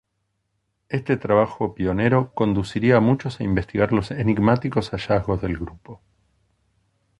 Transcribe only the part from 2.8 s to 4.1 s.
a muchos a investigar los